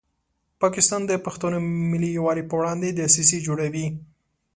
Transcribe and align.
پاکستان 0.61 1.01
د 1.07 1.11
پښتنو 1.25 1.57
ملي 1.91 2.09
یووالي 2.17 2.43
په 2.47 2.53
وړاندې 2.59 2.87
دسیسې 3.01 3.37
جوړوي. 3.47 3.87